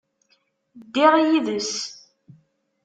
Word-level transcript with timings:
Ddiɣ 0.81 1.13
yid-s. 1.27 1.73